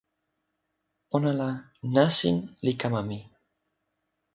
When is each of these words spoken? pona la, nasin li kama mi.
pona 1.09 1.31
la, 1.39 1.49
nasin 1.93 2.37
li 2.63 2.73
kama 2.81 3.01
mi. 3.09 3.19